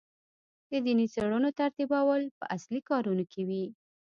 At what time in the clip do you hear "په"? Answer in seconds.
2.39-2.43